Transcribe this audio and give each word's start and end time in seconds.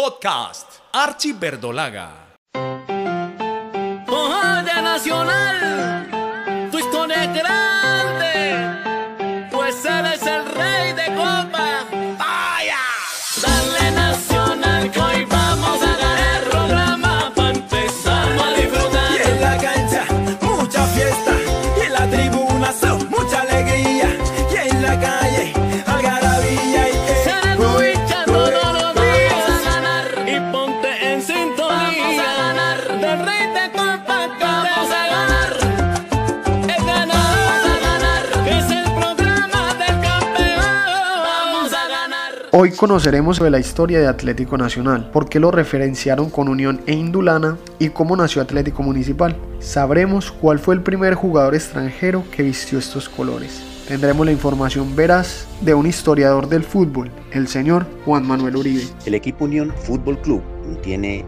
Podcast 0.00 0.80
Archie 0.92 1.34
Verdolaga. 1.34 2.32
Ojalá 4.08 4.80
Nacional, 4.80 5.69
Hoy 42.62 42.72
conoceremos 42.72 43.38
sobre 43.38 43.50
la 43.50 43.58
historia 43.58 44.00
de 44.00 44.06
Atlético 44.06 44.58
Nacional, 44.58 45.10
por 45.12 45.30
qué 45.30 45.40
lo 45.40 45.50
referenciaron 45.50 46.28
con 46.28 46.46
Unión 46.46 46.82
e 46.86 46.92
Indulana 46.92 47.56
y 47.78 47.88
cómo 47.88 48.14
nació 48.14 48.42
Atlético 48.42 48.82
Municipal. 48.82 49.34
Sabremos 49.60 50.30
cuál 50.30 50.58
fue 50.58 50.74
el 50.74 50.82
primer 50.82 51.14
jugador 51.14 51.54
extranjero 51.54 52.22
que 52.30 52.42
vistió 52.42 52.78
estos 52.78 53.08
colores. 53.08 53.62
Tendremos 53.88 54.26
la 54.26 54.32
información 54.32 54.94
veraz 54.94 55.48
de 55.62 55.72
un 55.72 55.86
historiador 55.86 56.50
del 56.50 56.62
fútbol, 56.62 57.10
el 57.32 57.48
señor 57.48 57.86
Juan 58.04 58.26
Manuel 58.26 58.56
Uribe. 58.56 58.82
El 59.06 59.14
equipo 59.14 59.46
Unión 59.46 59.72
Fútbol 59.74 60.20
Club 60.20 60.42
tiene 60.82 61.24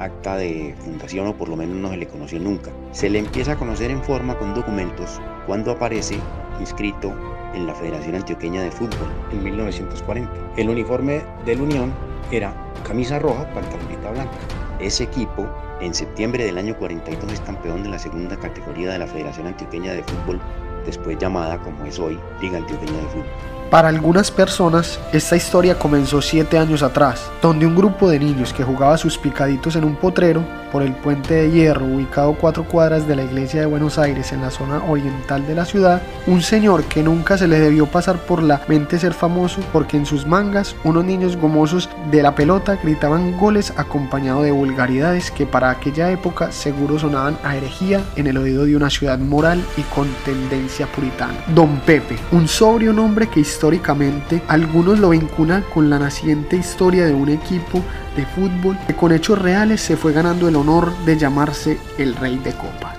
acta 0.00 0.36
de 0.36 0.74
fundación 0.84 1.28
o 1.28 1.36
por 1.36 1.48
lo 1.48 1.54
menos 1.54 1.76
no 1.76 1.90
se 1.90 1.96
le 1.96 2.08
conoció 2.08 2.40
nunca. 2.40 2.72
Se 2.90 3.08
le 3.08 3.20
empieza 3.20 3.52
a 3.52 3.56
conocer 3.56 3.92
en 3.92 4.02
forma 4.02 4.36
con 4.36 4.52
documentos 4.52 5.20
cuando 5.46 5.70
aparece 5.70 6.18
inscrito 6.58 7.14
en 7.56 7.66
la 7.66 7.74
Federación 7.74 8.14
Antioqueña 8.14 8.62
de 8.62 8.70
Fútbol 8.70 9.08
en 9.32 9.42
1940. 9.42 10.30
El 10.56 10.68
uniforme 10.68 11.24
del 11.44 11.62
Unión 11.62 11.92
era 12.30 12.54
camisa 12.86 13.18
roja, 13.18 13.50
pantaloneta 13.52 14.10
blanca. 14.10 14.36
Ese 14.78 15.04
equipo 15.04 15.48
en 15.80 15.94
septiembre 15.94 16.44
del 16.44 16.58
año 16.58 16.76
42 16.76 17.32
es 17.32 17.40
campeón 17.40 17.82
de 17.82 17.88
la 17.88 17.98
segunda 17.98 18.36
categoría 18.36 18.92
de 18.92 18.98
la 18.98 19.06
Federación 19.06 19.46
Antioqueña 19.46 19.92
de 19.92 20.02
Fútbol, 20.02 20.40
después 20.84 21.18
llamada 21.18 21.58
como 21.58 21.84
es 21.86 21.98
hoy 21.98 22.18
Liga 22.40 22.58
Antioqueña 22.58 22.98
de 22.98 23.08
Fútbol. 23.08 23.26
Para 23.70 23.88
algunas 23.88 24.30
personas, 24.30 25.00
esta 25.12 25.34
historia 25.34 25.76
comenzó 25.76 26.22
siete 26.22 26.56
años 26.56 26.84
atrás, 26.84 27.30
donde 27.42 27.66
un 27.66 27.74
grupo 27.74 28.08
de 28.08 28.20
niños 28.20 28.52
que 28.52 28.62
jugaba 28.62 28.96
sus 28.96 29.18
picaditos 29.18 29.74
en 29.74 29.84
un 29.84 29.96
potrero 29.96 30.44
por 30.70 30.82
el 30.82 30.92
puente 30.92 31.34
de 31.34 31.50
hierro 31.50 31.86
ubicado 31.86 32.34
cuatro 32.34 32.64
cuadras 32.64 33.08
de 33.08 33.16
la 33.16 33.24
iglesia 33.24 33.60
de 33.60 33.66
Buenos 33.66 33.98
Aires 33.98 34.32
en 34.32 34.42
la 34.42 34.50
zona 34.50 34.82
oriental 34.88 35.46
de 35.46 35.54
la 35.54 35.64
ciudad, 35.64 36.02
un 36.26 36.42
señor 36.42 36.84
que 36.84 37.02
nunca 37.02 37.38
se 37.38 37.48
le 37.48 37.58
debió 37.58 37.86
pasar 37.86 38.18
por 38.18 38.42
la 38.42 38.60
mente 38.68 38.98
ser 38.98 39.14
famoso 39.14 39.60
porque 39.72 39.96
en 39.96 40.06
sus 40.06 40.26
mangas 40.26 40.76
unos 40.84 41.04
niños 41.04 41.36
gomosos 41.36 41.88
de 42.10 42.22
la 42.22 42.34
pelota 42.34 42.78
gritaban 42.82 43.36
goles 43.38 43.72
acompañado 43.76 44.42
de 44.42 44.52
vulgaridades 44.52 45.30
que 45.30 45.46
para 45.46 45.70
aquella 45.70 46.10
época 46.10 46.52
seguro 46.52 46.98
sonaban 46.98 47.38
a 47.42 47.56
herejía 47.56 48.02
en 48.16 48.26
el 48.26 48.36
oído 48.36 48.64
de 48.64 48.76
una 48.76 48.90
ciudad 48.90 49.18
moral 49.18 49.64
y 49.76 49.82
con 49.82 50.08
tendencia 50.24 50.86
puritana. 50.86 51.34
Don 51.54 51.78
Pepe, 51.80 52.16
un 52.32 52.46
sobrio 52.48 52.92
nombre 52.92 53.28
que 53.28 53.40
históricamente 53.56 54.42
algunos 54.48 54.98
lo 54.98 55.08
vinculan 55.08 55.62
con 55.72 55.88
la 55.88 55.98
naciente 55.98 56.56
historia 56.56 57.06
de 57.06 57.14
un 57.14 57.30
equipo 57.30 57.82
de 58.14 58.26
fútbol 58.26 58.76
que 58.86 58.94
con 58.94 59.12
hechos 59.12 59.38
reales 59.40 59.80
se 59.80 59.96
fue 59.96 60.12
ganando 60.12 60.46
el 60.46 60.56
honor 60.56 60.94
de 61.06 61.16
llamarse 61.16 61.78
el 61.96 62.14
Rey 62.16 62.36
de 62.36 62.52
Copa. 62.52 62.92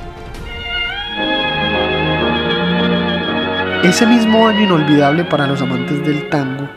Ese 3.84 4.08
mismo 4.08 4.48
año 4.48 4.62
inolvidable 4.62 5.26
para 5.26 5.46
los 5.46 5.62
amantes 5.62 6.04
del 6.04 6.28
tango, 6.30 6.68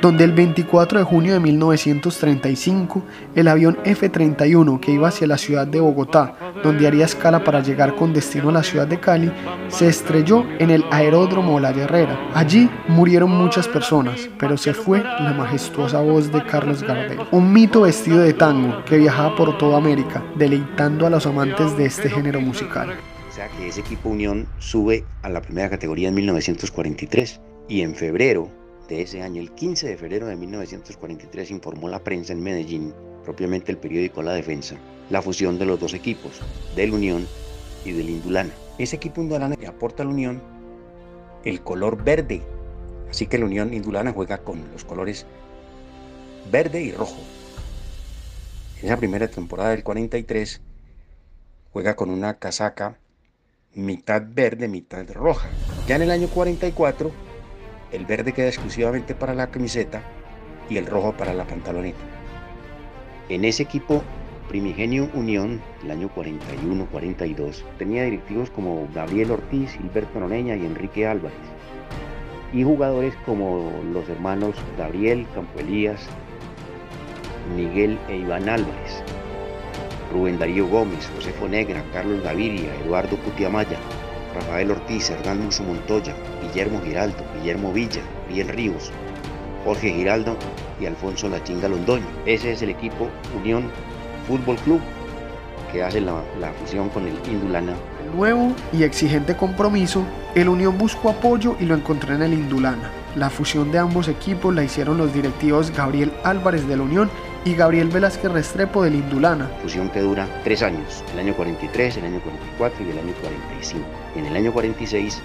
donde 0.00 0.24
el 0.24 0.32
24 0.32 0.98
de 0.98 1.04
junio 1.04 1.32
de 1.34 1.40
1935 1.40 3.02
el 3.34 3.48
avión 3.48 3.78
F-31 3.84 4.80
que 4.80 4.92
iba 4.92 5.08
hacia 5.08 5.26
la 5.26 5.38
ciudad 5.38 5.66
de 5.66 5.80
Bogotá, 5.80 6.34
donde 6.62 6.86
haría 6.86 7.04
escala 7.04 7.42
para 7.44 7.60
llegar 7.60 7.96
con 7.96 8.12
destino 8.12 8.50
a 8.50 8.52
la 8.52 8.62
ciudad 8.62 8.86
de 8.86 9.00
Cali, 9.00 9.32
se 9.68 9.88
estrelló 9.88 10.44
en 10.58 10.70
el 10.70 10.84
aeródromo 10.90 11.60
La 11.60 11.70
Herrera. 11.70 12.18
Allí 12.34 12.70
murieron 12.88 13.30
muchas 13.30 13.68
personas, 13.68 14.28
pero 14.38 14.56
se 14.56 14.74
fue 14.74 15.02
la 15.02 15.32
majestuosa 15.32 16.00
voz 16.00 16.32
de 16.32 16.44
Carlos 16.44 16.82
Gardel, 16.82 17.20
un 17.30 17.52
mito 17.52 17.82
vestido 17.82 18.18
de 18.18 18.32
tango 18.32 18.84
que 18.84 18.98
viajaba 18.98 19.34
por 19.36 19.58
toda 19.58 19.78
América, 19.78 20.22
deleitando 20.36 21.06
a 21.06 21.10
los 21.10 21.26
amantes 21.26 21.76
de 21.76 21.86
este 21.86 22.08
género 22.08 22.40
musical. 22.40 22.94
O 23.28 23.32
sea 23.32 23.48
que 23.48 23.68
ese 23.68 23.80
equipo 23.80 24.08
Unión 24.08 24.46
sube 24.58 25.04
a 25.22 25.28
la 25.28 25.40
primera 25.40 25.70
categoría 25.70 26.08
en 26.08 26.14
1943 26.14 27.40
y 27.68 27.82
en 27.82 27.94
febrero 27.94 28.48
de 28.88 29.02
ese 29.02 29.22
año, 29.22 29.40
el 29.40 29.52
15 29.52 29.86
de 29.86 29.96
febrero 29.96 30.26
de 30.26 30.36
1943, 30.36 31.50
informó 31.50 31.88
la 31.88 32.02
prensa 32.02 32.32
en 32.32 32.42
Medellín, 32.42 32.94
propiamente 33.24 33.70
el 33.70 33.78
periódico 33.78 34.22
La 34.22 34.32
Defensa, 34.32 34.76
la 35.10 35.22
fusión 35.22 35.58
de 35.58 35.66
los 35.66 35.78
dos 35.78 35.94
equipos, 35.94 36.40
del 36.74 36.92
Unión 36.92 37.26
y 37.84 37.92
del 37.92 38.08
Indulana. 38.08 38.50
Ese 38.78 38.96
equipo 38.96 39.20
Indulana 39.20 39.56
le 39.60 39.66
aporta 39.66 40.02
a 40.02 40.06
la 40.06 40.12
Unión 40.12 40.42
el 41.44 41.60
color 41.60 42.02
verde, 42.02 42.42
así 43.10 43.26
que 43.26 43.38
la 43.38 43.44
Unión 43.44 43.74
Indulana 43.74 44.12
juega 44.12 44.38
con 44.38 44.64
los 44.72 44.84
colores 44.84 45.26
verde 46.50 46.82
y 46.82 46.92
rojo. 46.92 47.18
En 48.80 48.86
esa 48.86 48.96
primera 48.96 49.28
temporada 49.28 49.70
del 49.70 49.84
43 49.84 50.60
juega 51.72 51.94
con 51.94 52.10
una 52.10 52.38
casaca 52.38 52.98
mitad 53.74 54.22
verde, 54.26 54.66
mitad 54.66 55.06
roja. 55.12 55.48
Ya 55.86 55.96
en 55.96 56.02
el 56.02 56.10
año 56.10 56.28
44 56.28 57.27
el 57.92 58.04
verde 58.06 58.32
queda 58.32 58.48
exclusivamente 58.48 59.14
para 59.14 59.34
la 59.34 59.50
camiseta 59.50 60.02
y 60.68 60.76
el 60.76 60.86
rojo 60.86 61.12
para 61.12 61.34
la 61.34 61.44
pantaloneta. 61.44 61.98
En 63.28 63.44
ese 63.44 63.62
equipo 63.62 64.02
Primigenio 64.48 65.10
Unión, 65.12 65.60
el 65.84 65.90
año 65.90 66.10
41-42, 66.14 67.62
tenía 67.78 68.04
directivos 68.04 68.50
como 68.50 68.88
Gabriel 68.94 69.30
Ortiz, 69.30 69.72
Gilberto 69.72 70.20
Noreña 70.20 70.56
y 70.56 70.64
Enrique 70.64 71.06
Álvarez, 71.06 71.36
y 72.52 72.64
jugadores 72.64 73.14
como 73.26 73.70
los 73.92 74.08
hermanos 74.08 74.56
Gabriel 74.78 75.26
Campo 75.34 75.60
Elías, 75.60 76.06
Miguel 77.54 77.98
e 78.08 78.16
Iván 78.16 78.48
Álvarez, 78.48 79.02
Rubén 80.12 80.38
Darío 80.38 80.66
Gómez, 80.66 81.10
Josefo 81.14 81.46
Negra, 81.48 81.84
Carlos 81.92 82.22
Gaviria, 82.22 82.74
Eduardo 82.84 83.16
Cutiamaya, 83.18 83.78
Rafael 84.34 84.70
Ortiz, 84.70 85.10
Hernán 85.10 85.44
Muso 85.44 85.62
Montoya, 85.62 86.14
Guillermo 86.48 86.80
Giraldo, 86.84 87.24
Guillermo 87.36 87.72
Villa, 87.72 88.00
Biel 88.28 88.48
Ríos, 88.48 88.90
Jorge 89.64 89.92
Giraldo 89.92 90.36
y 90.80 90.86
Alfonso 90.86 91.28
La 91.28 91.42
Chinga 91.42 91.68
Londoño. 91.68 92.06
Ese 92.26 92.52
es 92.52 92.62
el 92.62 92.70
equipo 92.70 93.08
Unión 93.36 93.70
Fútbol 94.26 94.56
Club 94.56 94.80
que 95.72 95.82
hace 95.82 96.00
la, 96.00 96.22
la 96.40 96.52
fusión 96.52 96.88
con 96.88 97.06
el 97.06 97.14
Indulana. 97.30 97.74
El 98.02 98.16
nuevo 98.16 98.54
y 98.72 98.84
exigente 98.84 99.36
compromiso, 99.36 100.04
el 100.34 100.48
Unión 100.48 100.78
buscó 100.78 101.10
apoyo 101.10 101.56
y 101.60 101.66
lo 101.66 101.74
encontró 101.74 102.14
en 102.14 102.22
el 102.22 102.32
Indulana. 102.32 102.90
La 103.16 103.28
fusión 103.30 103.70
de 103.70 103.78
ambos 103.78 104.08
equipos 104.08 104.54
la 104.54 104.64
hicieron 104.64 104.96
los 104.96 105.12
directivos 105.12 105.70
Gabriel 105.70 106.12
Álvarez 106.24 106.66
de 106.66 106.76
la 106.76 106.82
Unión 106.82 107.10
y 107.44 107.54
Gabriel 107.54 107.88
Velázquez 107.88 108.30
Restrepo 108.30 108.82
del 108.82 108.94
Indulana. 108.94 109.50
Fusión 109.62 109.88
que 109.90 110.00
dura 110.00 110.26
tres 110.44 110.62
años, 110.62 111.02
el 111.12 111.20
año 111.20 111.34
43, 111.34 111.96
el 111.98 112.04
año 112.04 112.20
44 112.20 112.86
y 112.86 112.90
el 112.90 112.98
año 112.98 113.12
45. 113.20 113.86
En 114.16 114.26
el 114.26 114.36
año 114.36 114.52
46 114.52 115.20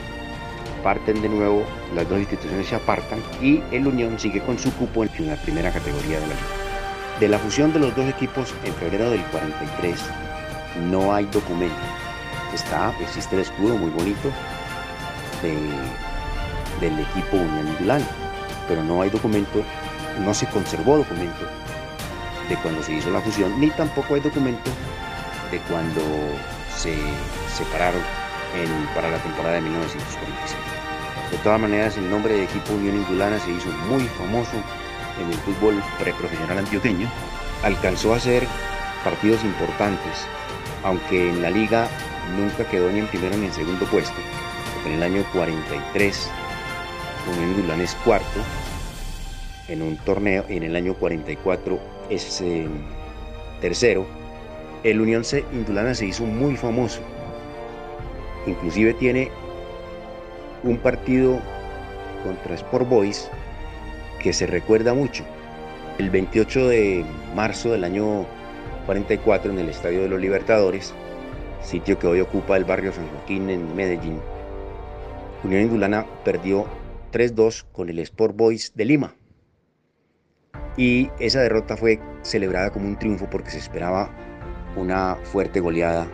parten 0.84 1.22
de 1.22 1.30
nuevo, 1.30 1.64
las 1.96 2.08
dos 2.08 2.20
instituciones 2.20 2.68
se 2.68 2.76
apartan 2.76 3.20
y 3.42 3.64
el 3.72 3.88
Unión 3.88 4.20
sigue 4.20 4.42
con 4.42 4.60
su 4.60 4.72
cupo 4.74 5.04
en 5.04 5.28
la 5.28 5.36
primera 5.38 5.72
categoría 5.72 6.20
de 6.20 6.28
la 6.28 6.34
liga. 6.34 6.64
De 7.20 7.28
la 7.30 7.40
fusión 7.40 7.72
de 7.74 7.80
los 7.80 7.96
dos 7.96 8.08
equipos 8.10 8.54
en 8.66 8.74
febrero 8.76 9.10
del 9.10 9.24
43 9.26 9.98
no 10.90 11.14
hay 11.14 11.26
documento. 11.26 11.76
Está, 12.54 12.94
existe 13.00 13.36
el 13.36 13.42
escudo 13.42 13.78
muy 13.78 13.90
bonito 13.90 14.30
de, 15.42 15.56
del 16.80 17.00
equipo 17.00 17.38
Unión 17.38 17.68
Indulana, 17.68 18.06
pero 18.68 18.84
no 18.84 19.02
hay 19.02 19.10
documento, 19.10 19.64
no 20.20 20.34
se 20.34 20.46
conservó 20.48 20.98
documento 20.98 21.46
de 22.50 22.56
cuando 22.58 22.84
se 22.84 22.94
hizo 22.94 23.10
la 23.10 23.22
fusión, 23.22 23.60
ni 23.60 23.70
tampoco 23.72 24.16
hay 24.16 24.22
documento 24.22 24.70
de 25.52 25.60
cuando 25.60 26.02
se 26.76 26.96
separaron 27.56 28.02
en, 28.56 28.88
para 28.96 29.10
la 29.10 29.18
temporada 29.18 29.56
de 29.56 29.62
1946. 29.62 30.63
De 31.34 31.40
todas 31.40 31.60
maneras, 31.60 31.98
el 31.98 32.12
nombre 32.12 32.36
de 32.36 32.44
equipo 32.44 32.74
Unión 32.74 32.96
Indulana 32.96 33.40
se 33.40 33.50
hizo 33.50 33.68
muy 33.90 34.04
famoso 34.04 34.52
en 35.20 35.30
el 35.30 35.38
fútbol 35.40 35.82
preprofesional 36.00 36.60
antioqueño. 36.60 37.10
Alcanzó 37.64 38.14
a 38.14 38.18
hacer 38.18 38.44
partidos 39.04 39.44
importantes, 39.44 40.28
aunque 40.84 41.32
en 41.32 41.42
la 41.42 41.50
liga 41.50 41.88
nunca 42.38 42.70
quedó 42.70 42.92
ni 42.92 43.00
en 43.00 43.08
primero 43.08 43.36
ni 43.36 43.48
en 43.48 43.54
segundo 43.54 43.84
puesto. 43.88 44.14
En 44.86 44.92
el 44.92 45.02
año 45.02 45.26
43 45.34 46.30
Unión 47.36 47.50
Indulana 47.50 47.82
es 47.82 47.96
cuarto 48.06 48.40
en 49.70 49.82
un 49.82 49.98
torneo 49.98 50.46
y 50.48 50.58
en 50.58 50.64
el 50.64 50.76
año 50.76 50.94
44 50.94 51.80
es 52.12 52.42
eh, 52.42 52.68
tercero, 53.60 54.06
el 54.84 55.02
Unión 55.02 55.24
Indulana 55.52 55.96
se 55.96 56.06
hizo 56.06 56.26
muy 56.26 56.56
famoso. 56.58 57.02
Inclusive 58.46 58.94
tiene 58.94 59.32
un 60.64 60.78
partido 60.78 61.40
contra 62.24 62.56
Sport 62.56 62.88
Boys 62.88 63.30
que 64.20 64.34
se 64.34 64.48
recuerda 64.48 64.94
mucho. 64.94 65.24
El 65.98 66.10
28 66.10 66.70
de 66.70 67.06
marzo 67.36 67.72
del 67.72 67.84
año 67.84 68.26
44 68.86 69.52
en 69.52 69.60
el 69.60 69.70
Estadio 69.70 70.02
de 70.02 70.10
los 70.10 70.20
Libertadores, 70.20 70.94
sitio 71.62 72.00
que 72.00 72.08
hoy 72.08 72.22
ocupa 72.22 72.58
el 72.58 72.66
barrio 72.66 72.92
San 72.92 73.08
Joaquín 73.10 73.50
en 73.50 73.76
Medellín, 73.76 74.20
Unión 75.44 75.64
Indulana 75.64 76.06
perdió 76.24 76.66
3-2 77.12 77.66
con 77.74 77.90
el 77.90 78.00
Sport 78.00 78.36
Boys 78.36 78.74
de 78.76 78.86
Lima. 78.86 79.16
Y 80.78 81.10
esa 81.20 81.42
derrota 81.42 81.76
fue 81.78 82.00
celebrada 82.22 82.72
como 82.72 82.88
un 82.88 82.98
triunfo 82.98 83.30
porque 83.30 83.52
se 83.52 83.60
esperaba 83.60 84.10
una 84.78 85.16
fuerte 85.24 85.60
goleada 85.60 86.08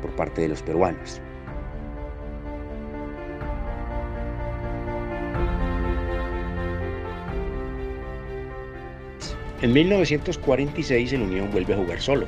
por 0.00 0.14
parte 0.14 0.40
de 0.40 0.48
los 0.48 0.62
peruanos. 0.62 1.20
En 9.62 9.72
1946 9.72 11.12
el 11.12 11.22
Unión 11.22 11.52
vuelve 11.52 11.74
a 11.74 11.76
jugar 11.76 12.00
solo, 12.00 12.26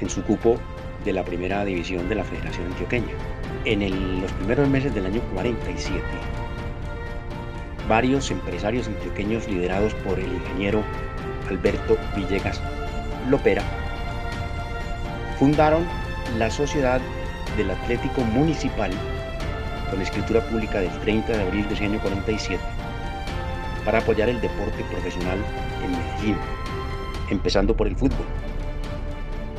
en 0.00 0.10
su 0.10 0.24
cupo 0.24 0.58
de 1.04 1.12
la 1.12 1.24
primera 1.24 1.64
división 1.64 2.08
de 2.08 2.16
la 2.16 2.24
Federación 2.24 2.66
Antioqueña. 2.66 3.14
En 3.64 4.20
los 4.20 4.32
primeros 4.32 4.68
meses 4.68 4.92
del 4.92 5.06
año 5.06 5.20
47, 5.34 6.02
varios 7.88 8.32
empresarios 8.32 8.88
antioqueños 8.88 9.46
liderados 9.46 9.94
por 9.94 10.18
el 10.18 10.32
ingeniero 10.32 10.82
Alberto 11.48 11.96
Villegas 12.16 12.60
Lopera 13.30 13.62
fundaron 15.38 15.86
la 16.38 16.50
Sociedad 16.50 17.00
del 17.56 17.70
Atlético 17.70 18.22
Municipal 18.22 18.90
con 19.90 20.02
escritura 20.02 20.40
pública 20.48 20.80
del 20.80 20.90
30 21.02 21.36
de 21.36 21.42
abril 21.44 21.68
de 21.68 21.74
ese 21.74 21.84
año 21.84 22.00
47 22.00 22.60
para 23.84 23.98
apoyar 23.98 24.28
el 24.28 24.40
deporte 24.40 24.82
profesional 24.90 25.38
en 25.84 25.92
Medellín, 25.92 26.36
empezando 27.30 27.76
por 27.76 27.86
el 27.86 27.96
fútbol. 27.96 28.26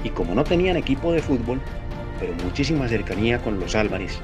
Y 0.03 0.09
como 0.09 0.33
no 0.35 0.43
tenían 0.43 0.77
equipo 0.77 1.11
de 1.11 1.21
fútbol, 1.21 1.61
pero 2.19 2.33
muchísima 2.43 2.87
cercanía 2.87 3.39
con 3.39 3.59
los 3.59 3.75
Álvarez 3.75 4.19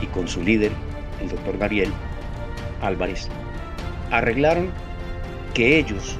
y 0.00 0.06
con 0.06 0.28
su 0.28 0.42
líder, 0.42 0.72
el 1.20 1.28
doctor 1.28 1.58
Gabriel 1.58 1.92
Álvarez, 2.82 3.28
arreglaron 4.10 4.70
que 5.54 5.78
ellos, 5.78 6.16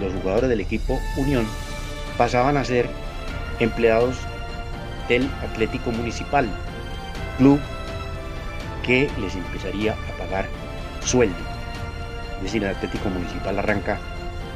los 0.00 0.12
jugadores 0.14 0.50
del 0.50 0.60
equipo 0.60 0.98
Unión, 1.16 1.46
pasaban 2.18 2.56
a 2.56 2.64
ser 2.64 2.88
empleados 3.60 4.16
del 5.08 5.30
Atlético 5.42 5.92
Municipal, 5.92 6.48
club 7.38 7.60
que 8.84 9.08
les 9.20 9.34
empezaría 9.34 9.92
a 9.92 10.18
pagar 10.18 10.46
sueldo. 11.00 11.55
Es 12.36 12.42
decir, 12.42 12.64
el 12.64 12.70
Atlético 12.70 13.08
Municipal 13.08 13.58
arranca 13.58 13.98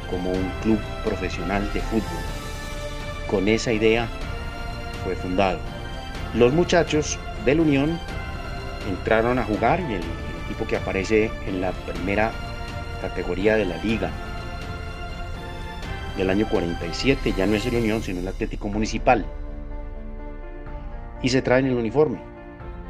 como 0.09 0.31
un 0.31 0.51
club 0.61 0.79
profesional 1.03 1.71
de 1.73 1.81
fútbol. 1.81 2.23
Con 3.27 3.47
esa 3.47 3.71
idea 3.71 4.07
fue 5.03 5.15
fundado. 5.15 5.59
Los 6.33 6.53
muchachos 6.53 7.17
del 7.45 7.59
Unión 7.59 7.99
entraron 8.89 9.39
a 9.39 9.43
jugar 9.43 9.79
y 9.81 9.95
el 9.95 10.01
equipo 10.45 10.67
que 10.67 10.77
aparece 10.77 11.31
en 11.47 11.61
la 11.61 11.71
primera 11.71 12.31
categoría 13.01 13.55
de 13.55 13.65
la 13.65 13.77
liga 13.77 14.11
del 16.17 16.29
año 16.29 16.47
47 16.49 17.33
ya 17.35 17.47
no 17.47 17.55
es 17.55 17.65
el 17.65 17.75
Unión 17.75 18.03
sino 18.03 18.19
el 18.19 18.27
Atlético 18.27 18.67
Municipal 18.67 19.25
y 21.21 21.29
se 21.29 21.41
traen 21.41 21.67
el 21.67 21.75
uniforme 21.75 22.19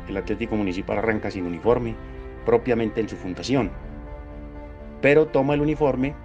el 0.09 0.17
Atlético 0.17 0.55
Municipal 0.55 0.97
arranca 0.97 1.31
sin 1.31 1.45
uniforme 1.45 1.95
propiamente 2.45 2.99
en 2.99 3.09
su 3.09 3.15
fundación 3.15 3.71
pero 5.01 5.27
toma 5.27 5.55
el 5.55 5.61
uniforme 5.61 6.15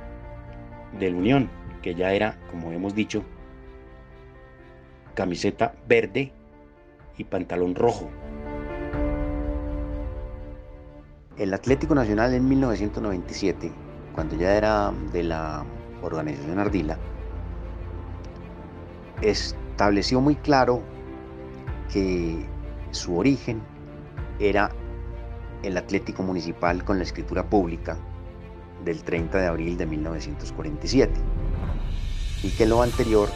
del 0.98 1.14
Unión, 1.14 1.50
que 1.82 1.94
ya 1.94 2.12
era, 2.12 2.38
como 2.50 2.70
hemos 2.72 2.94
dicho, 2.94 3.24
camiseta 5.14 5.74
verde 5.88 6.32
y 7.16 7.24
pantalón 7.24 7.74
rojo. 7.74 8.10
El 11.38 11.52
Atlético 11.52 11.94
Nacional 11.94 12.34
en 12.34 12.48
1997, 12.48 13.70
cuando 14.14 14.36
ya 14.36 14.56
era 14.56 14.92
de 15.12 15.22
la 15.22 15.64
organización 16.02 16.58
Ardila, 16.58 16.98
estableció 19.22 20.20
muy 20.20 20.36
claro 20.36 20.82
que 21.92 22.46
su 22.90 23.16
origen 23.18 23.60
era 24.38 24.70
el 25.62 25.76
Atlético 25.76 26.22
Municipal 26.22 26.84
con 26.84 26.98
la 26.98 27.04
escritura 27.04 27.48
pública 27.48 27.96
del 28.86 29.02
30 29.02 29.38
de 29.38 29.46
abril 29.48 29.76
de 29.76 29.84
1947 29.84 31.12
y 32.44 32.50
que 32.50 32.66
lo 32.66 32.80
anterior 32.80 33.28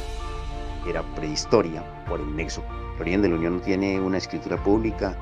era 0.88 1.02
prehistoria 1.14 1.82
por 2.06 2.20
el 2.20 2.34
nexo. 2.34 2.62
El 2.94 3.02
origen 3.02 3.22
de 3.22 3.28
la 3.28 3.34
Unión 3.34 3.56
no 3.56 3.60
tiene 3.60 4.00
una 4.00 4.18
escritura 4.18 4.62
pública, 4.62 5.16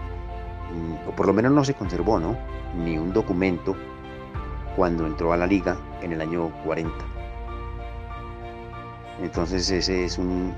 mm, 0.72 1.08
o 1.08 1.16
por 1.16 1.26
lo 1.26 1.32
menos 1.32 1.50
no 1.52 1.64
se 1.64 1.74
conservó, 1.74 2.20
¿no? 2.20 2.36
Ni 2.76 2.98
un 2.98 3.12
documento 3.12 3.74
cuando 4.76 5.06
entró 5.06 5.32
a 5.32 5.36
la 5.36 5.46
liga 5.46 5.78
en 6.02 6.12
el 6.12 6.20
año 6.20 6.52
40. 6.64 6.92
Entonces 9.22 9.70
ese 9.70 10.04
es 10.04 10.18
un, 10.18 10.54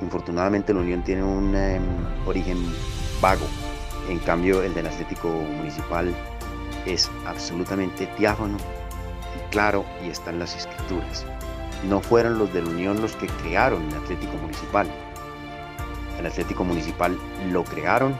infortunadamente 0.00 0.74
la 0.74 0.80
Unión 0.80 1.02
tiene 1.04 1.22
un 1.22 1.54
em, 1.54 1.82
origen 2.26 2.58
vago. 3.20 3.46
En 4.10 4.18
cambio 4.18 4.62
el 4.62 4.74
del 4.74 4.88
Atlético 4.88 5.28
Municipal 5.28 6.12
es 6.86 7.08
absolutamente 7.24 8.08
diáfano 8.18 8.58
claro 9.52 9.84
y 10.04 10.08
están 10.08 10.40
las 10.40 10.56
escrituras. 10.56 11.24
No 11.88 12.00
fueron 12.00 12.38
los 12.38 12.52
de 12.52 12.62
la 12.62 12.70
Unión 12.70 13.00
los 13.00 13.14
que 13.14 13.26
crearon 13.26 13.86
el 13.88 13.98
Atlético 13.98 14.36
Municipal. 14.38 14.88
El 16.18 16.26
Atlético 16.26 16.64
Municipal 16.64 17.16
lo 17.52 17.62
crearon 17.62 18.16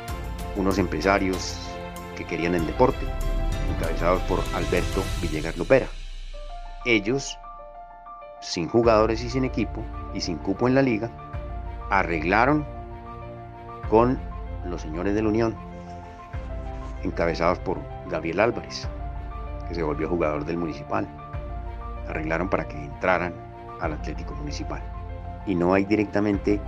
unos 0.56 0.79
empresarios 0.79 1.58
que 2.17 2.25
querían 2.25 2.55
el 2.55 2.67
deporte, 2.67 3.06
encabezados 3.75 4.20
por 4.23 4.40
Alberto 4.55 5.02
Villegas 5.20 5.56
Lopera. 5.56 5.87
Ellos, 6.84 7.38
sin 8.40 8.69
jugadores 8.69 9.23
y 9.23 9.31
sin 9.31 9.44
equipo 9.44 9.82
y 10.15 10.20
sin 10.20 10.36
cupo 10.36 10.69
en 10.69 10.74
la 10.74 10.82
liga, 10.82 11.10
arreglaron 11.91 12.67
con 13.89 14.20
los 14.67 14.82
señores 14.82 15.15
de 15.15 15.22
la 15.22 15.29
Unión, 15.29 15.56
encabezados 17.05 17.58
por 17.60 17.79
Gabriel 18.10 18.41
Álvarez, 18.41 18.86
que 19.69 19.74
se 19.74 19.82
volvió 19.82 20.08
jugador 20.08 20.44
del 20.44 20.58
municipal 20.58 21.08
arreglaron 22.12 22.48
para 22.48 22.69
que 22.69 22.76
entraran 22.76 23.34
al 23.81 23.92
Atlético 23.92 24.34
Municipal. 24.34 24.82
Y 25.46 25.54
no 25.54 25.74
hay 25.74 25.84
directamente 25.84 26.60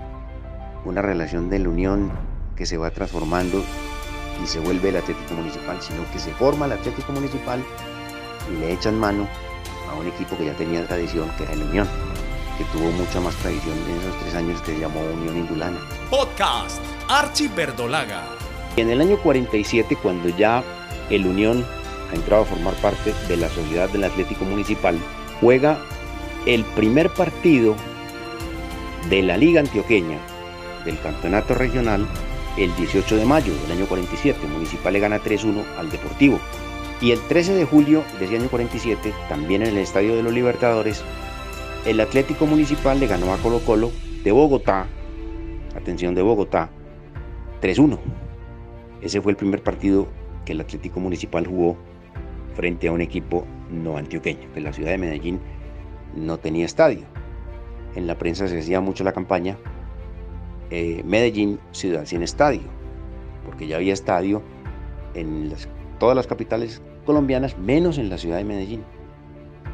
una 0.84 1.00
relación 1.00 1.48
de 1.48 1.60
la 1.60 1.68
unión 1.68 2.12
que 2.56 2.66
se 2.66 2.76
va 2.76 2.90
transformando 2.90 3.62
y 4.42 4.46
se 4.46 4.60
vuelve 4.60 4.88
el 4.88 4.96
Atlético 4.96 5.34
Municipal, 5.34 5.80
sino 5.80 6.02
que 6.12 6.18
se 6.18 6.32
forma 6.32 6.66
el 6.66 6.72
Atlético 6.72 7.12
Municipal 7.12 7.62
y 8.50 8.60
le 8.60 8.72
echan 8.72 8.98
mano 8.98 9.26
a 9.90 9.94
un 9.94 10.06
equipo 10.06 10.36
que 10.36 10.46
ya 10.46 10.54
tenía 10.54 10.86
tradición, 10.86 11.30
que 11.36 11.44
era 11.44 11.52
el 11.52 11.62
Unión, 11.62 11.88
que 12.58 12.64
tuvo 12.64 12.90
mucha 12.92 13.20
más 13.20 13.34
tradición 13.36 13.76
en 13.88 13.98
esos 13.98 14.20
tres 14.20 14.34
años 14.34 14.60
que 14.62 14.74
se 14.74 14.80
llamó 14.80 15.00
Unión 15.00 15.38
Indulana. 15.38 15.78
Podcast 16.10 16.80
Archie 17.08 17.48
Verdolaga. 17.48 18.24
En 18.76 18.90
el 18.90 19.00
año 19.00 19.18
47, 19.18 19.96
cuando 20.02 20.28
ya 20.30 20.62
el 21.10 21.26
Unión 21.26 21.64
ha 22.10 22.14
entrado 22.14 22.42
a 22.42 22.46
formar 22.46 22.74
parte 22.74 23.14
de 23.28 23.36
la 23.36 23.48
sociedad 23.48 23.88
del 23.88 24.04
Atlético 24.04 24.44
Municipal, 24.44 24.98
juega 25.40 25.78
el 26.46 26.64
primer 26.64 27.10
partido 27.10 27.74
de 29.08 29.22
la 29.22 29.36
Liga 29.36 29.60
Antioqueña 29.60 30.18
del 30.84 30.98
Campeonato 31.00 31.54
Regional 31.54 32.06
el 32.56 32.74
18 32.76 33.16
de 33.16 33.24
mayo 33.24 33.52
del 33.62 33.78
año 33.78 33.86
47. 33.86 34.38
Municipal 34.46 34.92
le 34.92 35.00
gana 35.00 35.20
3-1 35.20 35.62
al 35.78 35.90
Deportivo. 35.90 36.38
Y 37.00 37.10
el 37.10 37.20
13 37.20 37.54
de 37.54 37.64
julio 37.64 38.04
de 38.18 38.26
ese 38.26 38.36
año 38.36 38.48
47, 38.48 39.12
también 39.28 39.62
en 39.62 39.68
el 39.68 39.78
Estadio 39.78 40.14
de 40.14 40.22
los 40.22 40.32
Libertadores, 40.32 41.02
el 41.84 42.00
Atlético 42.00 42.46
Municipal 42.46 42.98
le 43.00 43.06
ganó 43.06 43.34
a 43.34 43.38
Colo 43.38 43.58
Colo 43.60 43.90
de 44.22 44.32
Bogotá, 44.32 44.86
atención 45.76 46.14
de 46.14 46.22
Bogotá, 46.22 46.70
3-1. 47.60 47.98
Ese 49.02 49.20
fue 49.20 49.32
el 49.32 49.36
primer 49.36 49.62
partido 49.62 50.06
que 50.46 50.52
el 50.52 50.60
Atlético 50.60 51.00
Municipal 51.00 51.46
jugó 51.46 51.76
frente 52.54 52.88
a 52.88 52.92
un 52.92 53.00
equipo 53.00 53.44
no 53.74 53.96
antioqueño, 53.96 54.52
que 54.52 54.60
la 54.60 54.72
ciudad 54.72 54.90
de 54.90 54.98
Medellín 54.98 55.40
no 56.14 56.38
tenía 56.38 56.64
estadio. 56.64 57.04
En 57.94 58.06
la 58.06 58.18
prensa 58.18 58.48
se 58.48 58.56
decía 58.56 58.80
mucho 58.80 59.04
la 59.04 59.12
campaña 59.12 59.58
eh, 60.70 61.02
Medellín, 61.04 61.60
ciudad 61.72 62.04
sin 62.06 62.22
estadio, 62.22 62.62
porque 63.44 63.66
ya 63.66 63.76
había 63.76 63.92
estadio 63.92 64.42
en 65.14 65.52
todas 65.98 66.16
las 66.16 66.26
capitales 66.26 66.82
colombianas, 67.04 67.58
menos 67.58 67.98
en 67.98 68.08
la 68.08 68.18
ciudad 68.18 68.38
de 68.38 68.44
Medellín. 68.44 68.84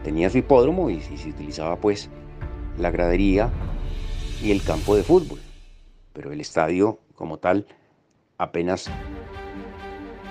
tenía 0.04 0.30
su 0.30 0.38
hipódromo 0.38 0.90
y, 0.90 0.95
y 0.95 1.16
se 1.16 1.30
utilizaba 1.30 1.76
pues 1.76 2.11
la 2.78 2.90
gradería 2.90 3.50
y 4.42 4.50
el 4.50 4.62
campo 4.62 4.97
de 4.97 5.02
fútbol. 5.02 5.38
Pero 6.12 6.33
el 6.33 6.40
estadio 6.40 6.99
como 7.14 7.38
tal 7.38 7.66
apenas 8.38 8.90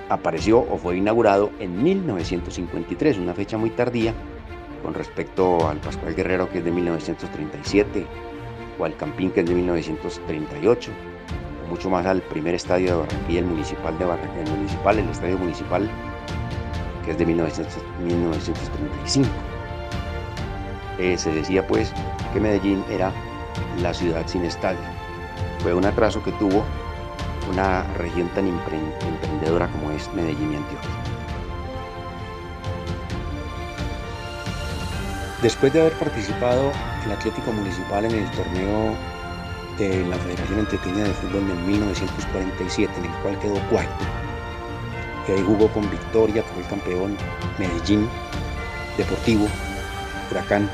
apareció 0.10 0.60
o 0.60 0.78
fue 0.78 0.98
inaugurado 0.98 1.52
en 1.60 1.82
1953, 1.82 3.18
una 3.18 3.34
fecha 3.34 3.58
muy 3.58 3.70
tardía 3.70 4.14
con 4.84 4.94
respecto 4.94 5.68
al 5.68 5.78
Pascual 5.78 6.16
Guerrero 6.16 6.50
que 6.50 6.60
es 6.60 6.66
de 6.66 6.72
1937 6.72 8.06
o 8.78 8.86
al 8.86 8.96
Campín 8.96 9.32
que 9.32 9.42
es 9.42 9.46
de 9.46 9.54
1938, 9.54 10.92
o 11.64 11.70
mucho 11.70 11.90
más 11.90 12.06
al 12.06 12.22
primer 12.22 12.56
estadio 12.56 12.88
de 12.88 12.98
Barranquilla, 12.98 13.40
el 13.40 13.46
municipal 13.46 14.00
de 14.00 14.06
Barranquilla, 14.06 14.44
el 14.44 14.52
municipal, 14.52 15.00
el 15.00 15.10
estadio 15.10 15.38
municipal 15.38 15.90
que 17.06 17.12
es 17.12 17.18
de 17.18 17.26
1935. 17.26 19.30
Eh, 20.98 21.18
se 21.18 21.32
decía 21.32 21.66
pues 21.66 21.94
que 22.34 22.40
Medellín 22.40 22.84
era 22.90 23.12
la 23.82 23.94
ciudad 23.94 24.28
sin 24.28 24.44
estadio. 24.44 24.80
Fue 25.60 25.74
un 25.74 25.86
atraso 25.86 26.24
que 26.24 26.32
tuvo 26.34 26.64
una 27.50 27.84
región 27.96 28.30
tan 28.30 28.48
emprendedora 28.48 29.68
como 29.68 29.92
es 29.92 30.12
Medellín 30.14 30.54
y 30.54 30.56
Antioquia. 30.56 30.90
Después 35.42 35.72
de 35.72 35.82
haber 35.82 35.94
participado 35.94 36.72
el 37.06 37.12
Atlético 37.12 37.52
Municipal 37.54 38.06
en 38.06 38.12
el 38.12 38.32
torneo 38.32 38.94
de 39.78 40.06
la 40.06 40.18
Federación 40.18 40.60
Antioqueña 40.60 41.06
de 41.06 41.14
Fútbol 41.14 41.50
en 41.50 41.68
1947, 41.68 42.92
en 42.98 43.06
el 43.06 43.12
cual 43.22 43.40
quedó 43.40 43.60
cuarto, 43.70 44.06
y 45.28 45.32
ahí 45.32 45.44
jugó 45.46 45.70
con 45.70 45.90
Victoria, 45.90 46.44
fue 46.44 46.62
el 46.62 46.68
campeón 46.68 47.18
Medellín, 47.58 48.10
Deportivo, 48.98 49.48
Huracán 50.30 50.70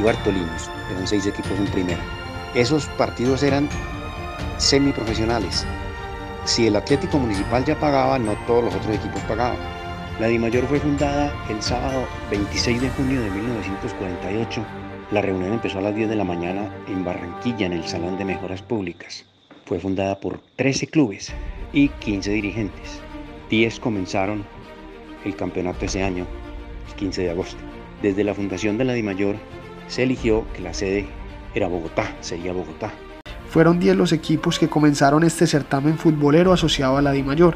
y 0.00 0.02
Bartolinos, 0.02 0.68
eran 0.90 1.06
seis 1.06 1.26
equipos 1.26 1.52
en 1.52 1.66
primera. 1.66 2.00
Esos 2.54 2.86
partidos 2.98 3.44
eran 3.44 3.68
semiprofesionales. 4.56 5.64
Si 6.48 6.66
el 6.66 6.76
Atlético 6.76 7.18
Municipal 7.18 7.62
ya 7.66 7.78
pagaba, 7.78 8.18
no 8.18 8.32
todos 8.46 8.64
los 8.64 8.74
otros 8.74 8.96
equipos 8.96 9.20
pagaban. 9.28 9.58
La 10.18 10.28
DIMAYOR 10.28 10.64
fue 10.64 10.80
fundada 10.80 11.30
el 11.50 11.60
sábado 11.60 12.06
26 12.30 12.80
de 12.80 12.88
junio 12.88 13.20
de 13.20 13.30
1948. 13.30 14.64
La 15.10 15.20
reunión 15.20 15.52
empezó 15.52 15.78
a 15.78 15.82
las 15.82 15.94
10 15.94 16.08
de 16.08 16.16
la 16.16 16.24
mañana 16.24 16.74
en 16.88 17.04
Barranquilla, 17.04 17.66
en 17.66 17.74
el 17.74 17.86
Salón 17.86 18.16
de 18.16 18.24
Mejoras 18.24 18.62
Públicas. 18.62 19.26
Fue 19.66 19.78
fundada 19.78 20.20
por 20.20 20.40
13 20.56 20.86
clubes 20.86 21.34
y 21.74 21.90
15 21.90 22.30
dirigentes. 22.30 23.02
10 23.50 23.78
comenzaron 23.78 24.46
el 25.26 25.36
campeonato 25.36 25.84
ese 25.84 26.02
año, 26.02 26.26
el 26.88 26.94
15 26.94 27.24
de 27.24 27.30
agosto. 27.30 27.62
Desde 28.00 28.24
la 28.24 28.32
fundación 28.32 28.78
de 28.78 28.86
la 28.86 28.94
DIMAYOR 28.94 29.36
se 29.86 30.04
eligió 30.04 30.50
que 30.54 30.62
la 30.62 30.72
sede 30.72 31.06
era 31.54 31.68
Bogotá, 31.68 32.10
sería 32.22 32.54
Bogotá. 32.54 32.90
Fueron 33.50 33.80
10 33.80 33.96
los 33.96 34.12
equipos 34.12 34.58
que 34.58 34.68
comenzaron 34.68 35.24
este 35.24 35.46
certamen 35.46 35.98
futbolero 35.98 36.52
asociado 36.52 36.96
a 36.96 37.02
la 37.02 37.12
DIMAYOR. 37.12 37.54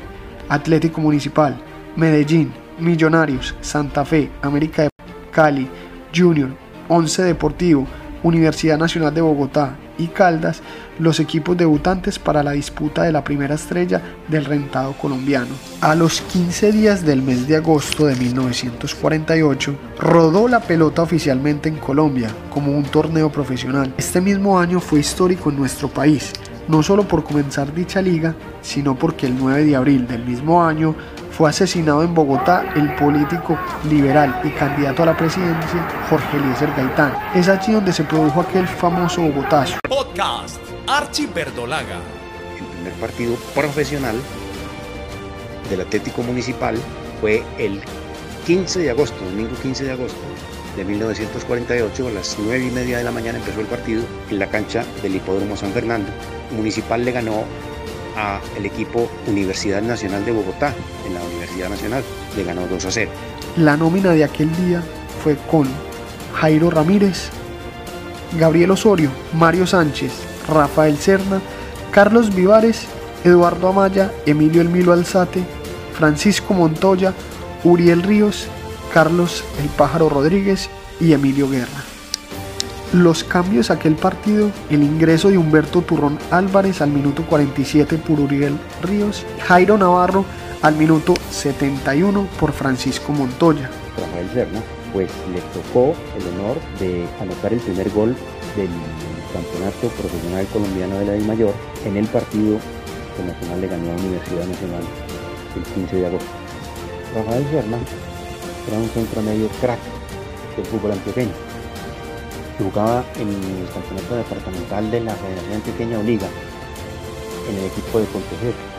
Atlético 0.48 1.00
Municipal, 1.00 1.56
Medellín, 1.96 2.52
Millonarios, 2.78 3.54
Santa 3.60 4.04
Fe, 4.04 4.30
América 4.42 4.82
de 4.82 4.90
Cali, 5.30 5.68
Junior, 6.14 6.50
Once 6.88 7.22
Deportivo, 7.22 7.86
Universidad 8.22 8.78
Nacional 8.78 9.14
de 9.14 9.20
Bogotá 9.20 9.76
y 9.98 10.08
Caldas, 10.08 10.62
los 10.98 11.20
equipos 11.20 11.56
debutantes 11.56 12.18
para 12.18 12.42
la 12.42 12.52
disputa 12.52 13.02
de 13.02 13.12
la 13.12 13.24
primera 13.24 13.54
estrella 13.54 14.00
del 14.28 14.44
rentado 14.44 14.92
colombiano. 14.94 15.54
A 15.80 15.94
los 15.94 16.20
15 16.20 16.72
días 16.72 17.04
del 17.04 17.22
mes 17.22 17.46
de 17.48 17.56
agosto 17.56 18.06
de 18.06 18.16
1948, 18.16 19.74
rodó 19.98 20.48
la 20.48 20.60
pelota 20.60 21.02
oficialmente 21.02 21.68
en 21.68 21.76
Colombia 21.76 22.30
como 22.50 22.72
un 22.72 22.84
torneo 22.84 23.30
profesional. 23.30 23.92
Este 23.96 24.20
mismo 24.20 24.58
año 24.58 24.80
fue 24.80 25.00
histórico 25.00 25.50
en 25.50 25.56
nuestro 25.56 25.88
país, 25.88 26.32
no 26.68 26.82
solo 26.82 27.06
por 27.06 27.24
comenzar 27.24 27.74
dicha 27.74 28.00
liga, 28.00 28.34
sino 28.60 28.94
porque 28.94 29.26
el 29.26 29.38
9 29.38 29.64
de 29.64 29.76
abril 29.76 30.06
del 30.06 30.24
mismo 30.24 30.64
año 30.64 30.94
fue 31.42 31.50
asesinado 31.50 32.04
en 32.04 32.14
Bogotá 32.14 32.72
el 32.76 32.94
político 32.94 33.58
liberal 33.90 34.40
y 34.44 34.50
candidato 34.50 35.02
a 35.02 35.06
la 35.06 35.16
presidencia 35.16 35.88
Jorge 36.08 36.36
Eliezer 36.36 36.70
Gaitán. 36.76 37.12
Es 37.34 37.48
allí 37.48 37.72
donde 37.72 37.92
se 37.92 38.04
produjo 38.04 38.42
aquel 38.42 38.64
famoso 38.68 39.22
Bogotazo. 39.22 39.76
Podcast 39.88 40.60
Archie 40.86 41.26
Verdolaga. 41.34 41.96
El 42.56 42.64
primer 42.66 42.92
partido 42.92 43.34
profesional 43.56 44.14
del 45.68 45.80
Atlético 45.80 46.22
Municipal 46.22 46.76
fue 47.20 47.42
el 47.58 47.80
15 48.46 48.78
de 48.78 48.90
agosto, 48.90 49.16
domingo 49.24 49.56
15 49.62 49.82
de 49.82 49.90
agosto 49.90 50.20
de 50.76 50.84
1948, 50.84 52.06
a 52.06 52.10
las 52.12 52.36
9 52.38 52.66
y 52.66 52.70
media 52.70 52.98
de 52.98 53.02
la 53.02 53.10
mañana 53.10 53.38
empezó 53.38 53.58
el 53.58 53.66
partido 53.66 54.04
en 54.30 54.38
la 54.38 54.46
cancha 54.46 54.84
del 55.02 55.16
Hipódromo 55.16 55.56
San 55.56 55.72
Fernando. 55.72 56.08
Municipal 56.52 57.04
le 57.04 57.10
ganó 57.10 57.46
a 58.16 58.40
el 58.56 58.66
equipo 58.66 59.10
Universidad 59.26 59.82
Nacional 59.82 60.24
de 60.24 60.32
Bogotá, 60.32 60.72
en 61.06 61.14
la 61.14 61.20
Nacional, 61.68 62.02
le 62.36 62.44
ganó 62.44 62.66
2 62.66 62.84
a 62.84 62.90
0. 62.90 63.10
La 63.56 63.76
nómina 63.76 64.12
de 64.12 64.24
aquel 64.24 64.54
día 64.56 64.82
fue 65.22 65.36
con 65.50 65.68
Jairo 66.34 66.70
Ramírez, 66.70 67.30
Gabriel 68.38 68.70
Osorio, 68.70 69.10
Mario 69.34 69.66
Sánchez, 69.66 70.12
Rafael 70.48 70.96
Serna, 70.96 71.40
Carlos 71.90 72.34
Vivares, 72.34 72.86
Eduardo 73.24 73.68
Amaya, 73.68 74.10
Emilio 74.26 74.62
Elmilo 74.62 74.92
Alzate, 74.92 75.44
Francisco 75.92 76.54
Montoya, 76.54 77.12
Uriel 77.62 78.02
Ríos, 78.02 78.46
Carlos 78.92 79.44
El 79.62 79.68
Pájaro 79.68 80.08
Rodríguez 80.08 80.68
y 81.00 81.12
Emilio 81.12 81.48
Guerra. 81.48 81.84
Los 82.92 83.24
cambios 83.24 83.70
a 83.70 83.74
aquel 83.74 83.94
partido, 83.94 84.50
el 84.68 84.82
ingreso 84.82 85.30
de 85.30 85.38
Humberto 85.38 85.80
Turrón 85.80 86.18
Álvarez 86.30 86.82
al 86.82 86.90
minuto 86.90 87.24
47 87.24 87.96
por 87.96 88.20
Uriel 88.20 88.58
Ríos, 88.82 89.24
Jairo 89.46 89.78
Navarro 89.78 90.26
al 90.62 90.76
minuto 90.76 91.14
71 91.30 92.28
por 92.38 92.52
Francisco 92.52 93.12
Montoya. 93.12 93.68
Rafael 93.98 94.30
Serna, 94.32 94.62
pues 94.92 95.10
le 95.34 95.40
tocó 95.52 95.94
el 96.16 96.28
honor 96.28 96.56
de 96.78 97.04
anotar 97.20 97.52
el 97.52 97.58
primer 97.58 97.90
gol 97.90 98.16
del 98.56 98.70
campeonato 99.32 99.88
profesional 99.88 100.46
colombiano 100.52 100.98
de 101.00 101.06
la 101.06 101.12
D 101.12 101.20
Mayor 101.20 101.54
en 101.84 101.96
el 101.96 102.06
partido 102.06 102.58
que 103.16 103.24
Nacional 103.24 103.60
le 103.60 103.66
ganó 103.66 103.90
a 103.90 103.96
Universidad 103.96 104.46
Nacional 104.46 104.82
el 105.56 105.62
15 105.74 105.96
de 105.96 106.06
agosto. 106.06 106.30
Rafael 107.14 107.44
Serna 107.50 107.78
era 108.68 108.78
un 108.78 108.88
centro 108.90 109.20
medio 109.22 109.48
crack 109.60 109.80
del 110.56 110.66
fútbol 110.66 110.92
antioqueño. 110.92 111.32
Jugaba 112.58 113.04
en 113.16 113.28
el 113.28 113.68
campeonato 113.74 114.14
departamental 114.14 114.90
de 114.92 115.00
la 115.00 115.14
Federación 115.16 115.54
Antioqueña 115.54 115.98
o 115.98 116.02
Liga 116.04 116.28
en 117.50 117.58
el 117.58 117.64
equipo 117.64 117.98
de 117.98 118.06
Pontejero. 118.06 118.71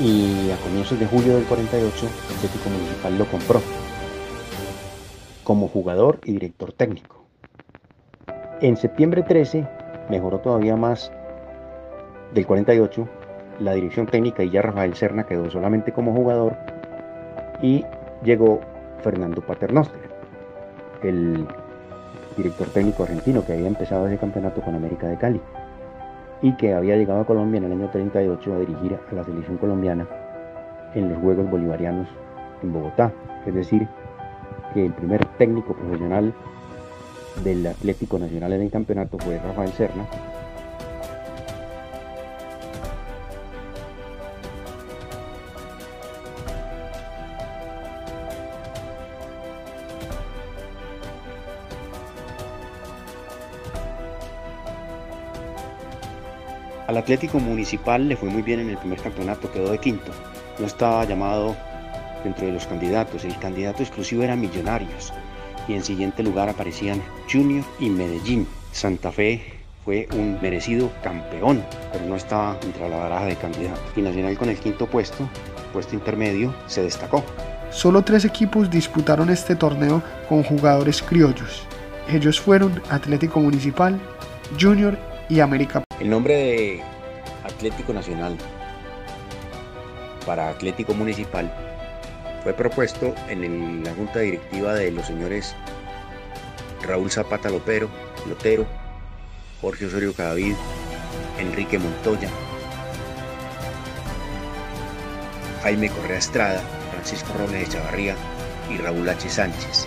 Y 0.00 0.50
a 0.50 0.56
comienzos 0.56 0.98
de 0.98 1.04
julio 1.04 1.34
del 1.34 1.44
48, 1.44 2.06
el 2.06 2.36
Atlético 2.36 2.70
Municipal 2.70 3.18
lo 3.18 3.26
compró 3.26 3.60
como 5.44 5.68
jugador 5.68 6.20
y 6.24 6.32
director 6.32 6.72
técnico. 6.72 7.22
En 8.62 8.78
septiembre 8.78 9.22
13 9.22 9.68
mejoró 10.08 10.38
todavía 10.38 10.74
más 10.74 11.12
del 12.32 12.46
48 12.46 13.06
la 13.58 13.74
dirección 13.74 14.06
técnica 14.06 14.42
y 14.42 14.50
ya 14.50 14.62
Rafael 14.62 14.94
Serna 14.94 15.26
quedó 15.26 15.50
solamente 15.50 15.92
como 15.92 16.14
jugador 16.14 16.56
y 17.60 17.84
llegó 18.24 18.60
Fernando 19.02 19.42
Paternoster, 19.42 20.00
el 21.02 21.46
director 22.38 22.68
técnico 22.68 23.02
argentino 23.02 23.44
que 23.44 23.52
había 23.52 23.66
empezado 23.66 24.06
ese 24.06 24.16
campeonato 24.16 24.62
con 24.62 24.74
América 24.74 25.08
de 25.08 25.18
Cali 25.18 25.40
y 26.42 26.52
que 26.56 26.74
había 26.74 26.96
llegado 26.96 27.20
a 27.20 27.26
Colombia 27.26 27.58
en 27.58 27.64
el 27.64 27.72
año 27.72 27.90
38 27.90 28.54
a 28.54 28.58
dirigir 28.58 28.98
a 29.10 29.14
la 29.14 29.24
selección 29.24 29.58
colombiana 29.58 30.06
en 30.94 31.10
los 31.10 31.18
Juegos 31.18 31.50
Bolivarianos 31.50 32.08
en 32.62 32.72
Bogotá. 32.72 33.12
Es 33.46 33.54
decir, 33.54 33.86
que 34.74 34.86
el 34.86 34.92
primer 34.92 35.24
técnico 35.38 35.74
profesional 35.74 36.32
del 37.44 37.66
Atlético 37.66 38.18
Nacional 38.18 38.52
en 38.54 38.62
el 38.62 38.70
campeonato 38.70 39.18
fue 39.18 39.38
Rafael 39.38 39.70
Serna. 39.70 40.06
Al 56.90 56.96
Atlético 56.96 57.38
Municipal 57.38 58.08
le 58.08 58.16
fue 58.16 58.28
muy 58.30 58.42
bien 58.42 58.58
en 58.58 58.70
el 58.70 58.76
primer 58.76 58.98
campeonato, 58.98 59.52
quedó 59.52 59.70
de 59.70 59.78
quinto. 59.78 60.10
No 60.58 60.66
estaba 60.66 61.04
llamado 61.04 61.54
dentro 62.24 62.46
de 62.46 62.52
los 62.52 62.66
candidatos. 62.66 63.24
El 63.24 63.38
candidato 63.38 63.84
exclusivo 63.84 64.24
era 64.24 64.34
Millonarios 64.34 65.12
y 65.68 65.74
en 65.74 65.84
siguiente 65.84 66.24
lugar 66.24 66.48
aparecían 66.48 67.00
Junior 67.30 67.64
y 67.78 67.90
Medellín. 67.90 68.44
Santa 68.72 69.12
Fe 69.12 69.40
fue 69.84 70.08
un 70.14 70.40
merecido 70.42 70.90
campeón, 71.00 71.62
pero 71.92 72.06
no 72.06 72.16
estaba 72.16 72.58
entre 72.64 72.88
la 72.88 72.96
baraja 72.96 73.26
de 73.26 73.36
candidatos. 73.36 73.92
Y 73.94 74.02
Nacional 74.02 74.36
con 74.36 74.48
el 74.48 74.58
quinto 74.58 74.88
puesto, 74.88 75.28
puesto 75.72 75.94
intermedio, 75.94 76.52
se 76.66 76.82
destacó. 76.82 77.22
Solo 77.70 78.02
tres 78.02 78.24
equipos 78.24 78.68
disputaron 78.68 79.30
este 79.30 79.54
torneo 79.54 80.02
con 80.28 80.42
jugadores 80.42 81.02
criollos. 81.02 81.62
Ellos 82.08 82.40
fueron 82.40 82.82
Atlético 82.90 83.38
Municipal, 83.38 83.96
Junior 84.60 84.98
y 85.28 85.38
América. 85.38 85.84
El 86.00 86.08
nombre 86.08 86.34
de 86.34 86.82
Atlético 87.44 87.92
Nacional 87.92 88.34
para 90.24 90.48
Atlético 90.48 90.94
Municipal 90.94 91.52
fue 92.42 92.54
propuesto 92.54 93.14
en 93.28 93.84
la 93.84 93.92
junta 93.92 94.20
directiva 94.20 94.72
de 94.72 94.92
los 94.92 95.06
señores 95.06 95.54
Raúl 96.80 97.10
Zapata 97.10 97.50
Lopero, 97.50 97.90
Lotero, 98.26 98.66
Jorge 99.60 99.84
Osorio 99.86 100.14
Cadavid, 100.14 100.54
Enrique 101.38 101.78
Montoya, 101.78 102.30
Jaime 105.62 105.90
Correa 105.90 106.16
Estrada, 106.16 106.62
Francisco 106.92 107.30
Robles 107.36 107.68
de 107.68 107.74
Chavarría 107.74 108.16
y 108.70 108.78
Raúl 108.78 109.06
H. 109.06 109.28
Sánchez. 109.28 109.86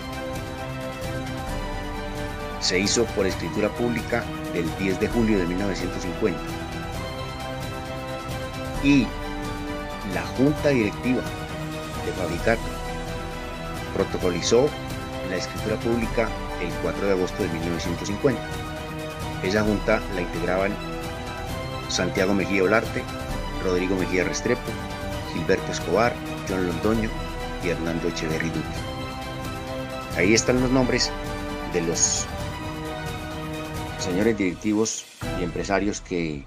Se 2.60 2.78
hizo 2.78 3.04
por 3.06 3.26
escritura 3.26 3.68
pública 3.70 4.22
del 4.54 4.66
10 4.78 5.00
de 5.00 5.08
julio 5.08 5.38
de 5.38 5.46
1950. 5.46 6.38
Y 8.82 9.06
la 10.14 10.22
junta 10.36 10.68
directiva 10.70 11.22
de 12.06 12.12
Fabricato 12.12 12.62
protocolizó 13.94 14.68
la 15.30 15.36
escritura 15.36 15.76
pública 15.76 16.28
el 16.60 16.72
4 16.82 17.06
de 17.06 17.12
agosto 17.12 17.42
de 17.42 17.48
1950. 17.48 18.40
Esa 19.42 19.62
junta 19.62 20.00
la 20.14 20.22
integraban 20.22 20.72
Santiago 21.88 22.34
Mejía 22.34 22.64
Olarte, 22.64 23.02
Rodrigo 23.64 23.96
Mejía 23.96 24.24
Restrepo, 24.24 24.62
Gilberto 25.32 25.72
Escobar, 25.72 26.14
John 26.48 26.66
Londoño 26.66 27.10
y 27.64 27.68
Hernando 27.68 28.08
Echeverri 28.08 28.48
Duque. 28.48 28.60
Ahí 30.16 30.34
están 30.34 30.60
los 30.60 30.70
nombres 30.70 31.10
de 31.72 31.82
los 31.82 32.26
señores 34.04 34.36
directivos 34.36 35.06
y 35.40 35.44
empresarios 35.44 36.02
que 36.02 36.44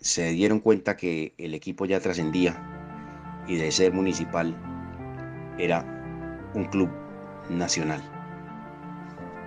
se 0.00 0.30
dieron 0.30 0.58
cuenta 0.58 0.96
que 0.96 1.34
el 1.38 1.54
equipo 1.54 1.86
ya 1.86 2.00
trascendía 2.00 2.60
y 3.46 3.54
de 3.54 3.70
ser 3.70 3.92
municipal 3.92 4.56
era 5.58 5.84
un 6.54 6.64
club 6.64 6.90
nacional. 7.48 8.02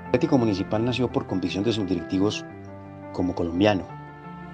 El 0.04 0.08
Atlético 0.08 0.38
Municipal 0.38 0.86
nació 0.86 1.12
por 1.12 1.28
convicción 1.28 1.66
de 1.66 1.74
sus 1.74 1.86
directivos 1.86 2.46
como 3.12 3.36
colombiano, 3.36 3.86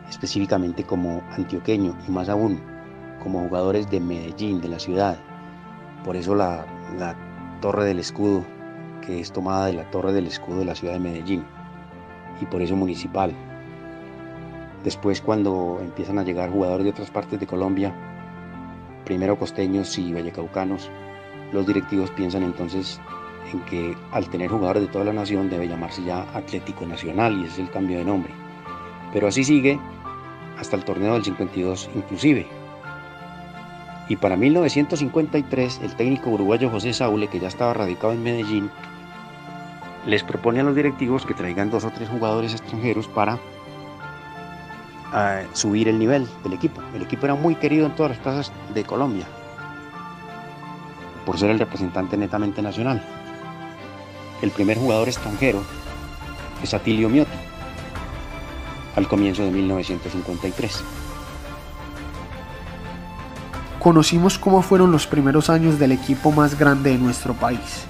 específicamente 0.10 0.84
como 0.84 1.22
antioqueño 1.30 1.96
y 2.08 2.12
más 2.12 2.28
aún 2.30 2.60
como 3.22 3.48
jugadores 3.48 3.88
de 3.92 4.00
Medellín, 4.00 4.62
de 4.62 4.70
la 4.70 4.80
ciudad. 4.80 5.20
Por 6.04 6.16
eso 6.16 6.34
la, 6.34 6.66
la 6.98 7.16
torre 7.62 7.86
del 7.86 8.00
escudo, 8.00 8.44
que 9.02 9.20
es 9.20 9.32
tomada 9.32 9.66
de 9.66 9.74
la 9.74 9.90
torre 9.92 10.14
del 10.14 10.28
escudo 10.28 10.60
de 10.60 10.66
la 10.66 10.76
ciudad 10.76 10.94
de 10.94 11.00
Medellín, 11.00 11.44
y 12.40 12.46
por 12.46 12.62
eso 12.62 12.76
municipal. 12.76 13.34
Después 14.84 15.22
cuando 15.22 15.80
empiezan 15.82 16.18
a 16.18 16.24
llegar 16.24 16.50
jugadores 16.50 16.86
de 16.86 16.92
otras 16.92 17.12
partes 17.12 17.40
de 17.40 17.48
Colombia, 17.48 17.94
primero 19.06 19.38
costeños 19.38 19.98
y 19.98 20.12
vallecaucanos, 20.12 20.90
los 21.52 21.68
directivos 21.68 22.10
piensan 22.12 22.44
entonces 22.44 23.00
en 23.52 23.60
que 23.62 23.96
al 24.12 24.30
tener 24.30 24.50
jugadores 24.50 24.84
de 24.84 24.90
toda 24.90 25.06
la 25.06 25.14
nación 25.14 25.50
debe 25.50 25.68
llamarse 25.68 26.04
ya 26.04 26.22
Atlético 26.34 26.86
Nacional 26.86 27.38
y 27.38 27.44
ese 27.44 27.54
es 27.54 27.60
el 27.60 27.70
cambio 27.70 27.98
de 27.98 28.06
nombre. 28.06 28.32
Pero 29.14 29.28
así 29.28 29.44
sigue 29.44 29.80
hasta 30.58 30.76
el 30.76 30.86
torneo 30.86 31.14
del 31.14 31.24
52 31.24 31.90
inclusive. 31.96 32.48
Y 34.08 34.16
para 34.16 34.36
1953 34.36 35.82
el 35.84 35.96
técnico 35.96 36.32
uruguayo 36.32 36.70
José 36.70 36.94
Saule, 36.94 37.28
que 37.28 37.40
ya 37.40 37.48
estaba 37.48 37.74
radicado 37.74 38.14
en 38.14 38.24
Medellín, 38.24 38.70
les 40.06 40.24
propone 40.24 40.60
a 40.60 40.64
los 40.64 40.76
directivos 40.76 41.26
que 41.26 41.34
traigan 41.34 41.70
dos 41.70 41.84
o 41.84 41.92
tres 41.92 42.10
jugadores 42.10 42.54
extranjeros 42.54 43.08
para 43.08 43.36
uh, 43.36 43.40
subir 45.54 45.88
el 45.88 46.00
nivel 46.00 46.28
del 46.44 46.54
equipo. 46.54 46.82
El 46.94 47.04
equipo 47.04 47.26
era 47.26 47.36
muy 47.36 47.56
querido 47.56 47.86
en 47.86 47.96
todas 47.96 48.12
las 48.12 48.20
plazas 48.20 48.52
de 48.74 48.84
Colombia 48.84 49.26
por 51.26 51.38
ser 51.38 51.52
el 51.52 51.60
representante 51.60 52.18
netamente 52.18 52.62
nacional. 52.62 53.02
El 54.42 54.52
primer 54.52 54.78
jugador 54.78 55.08
extranjero 55.08 55.62
es 56.64 56.74
Atilio 56.74 57.10
Miotti, 57.10 57.38
al 58.96 59.08
comienzo 59.08 59.44
de 59.44 59.52
1953. 59.52 60.84
Conocimos 63.80 64.38
cómo 64.38 64.62
fueron 64.62 64.92
los 64.92 65.08
primeros 65.08 65.50
años 65.50 65.80
del 65.80 65.92
equipo 65.92 66.32
más 66.32 66.58
grande 66.58 66.92
de 66.92 66.98
nuestro 66.98 67.34
país. 67.34 67.86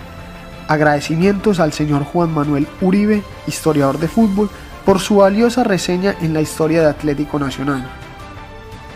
Agradecimientos 0.72 1.60
al 1.60 1.74
señor 1.74 2.06
Juan 2.06 2.34
Manuel 2.34 2.66
Uribe, 2.80 3.24
historiador 3.46 4.00
de 4.00 4.08
fútbol, 4.08 4.50
por 4.86 5.02
su 5.02 5.18
valiosa 5.18 5.66
reseña 5.66 6.16
en 6.22 6.34
la 6.34 6.40
historia 6.40 6.80
de 6.80 6.88
Atlético 6.88 7.38
Nacional. 7.38 7.86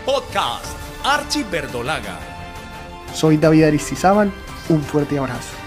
Podcast 0.06 0.74
Archie 1.04 1.44
Verdolaga. 1.44 2.18
Soy 3.12 3.36
David 3.36 3.64
Aristizábal, 3.64 4.32
un 4.70 4.80
fuerte 4.80 5.18
abrazo. 5.18 5.65